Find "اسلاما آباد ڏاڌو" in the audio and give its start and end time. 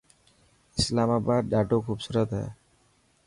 0.79-1.77